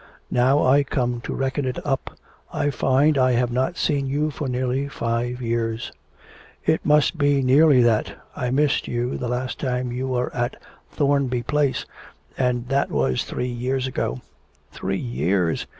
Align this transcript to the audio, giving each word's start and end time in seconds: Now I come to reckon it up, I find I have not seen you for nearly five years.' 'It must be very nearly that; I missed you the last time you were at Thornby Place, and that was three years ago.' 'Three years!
Now 0.31 0.65
I 0.65 0.81
come 0.83 1.21
to 1.25 1.33
reckon 1.35 1.63
it 1.67 1.77
up, 1.85 2.17
I 2.51 2.71
find 2.71 3.19
I 3.19 3.33
have 3.33 3.51
not 3.51 3.77
seen 3.77 4.07
you 4.07 4.31
for 4.31 4.47
nearly 4.49 4.87
five 4.87 5.43
years.' 5.43 5.91
'It 6.65 6.83
must 6.83 7.19
be 7.19 7.33
very 7.35 7.43
nearly 7.43 7.83
that; 7.83 8.15
I 8.35 8.49
missed 8.49 8.87
you 8.87 9.15
the 9.19 9.27
last 9.27 9.59
time 9.59 9.91
you 9.91 10.07
were 10.07 10.33
at 10.35 10.59
Thornby 10.89 11.43
Place, 11.43 11.85
and 12.35 12.67
that 12.69 12.89
was 12.89 13.25
three 13.25 13.47
years 13.51 13.85
ago.' 13.85 14.21
'Three 14.71 14.97
years! 14.97 15.67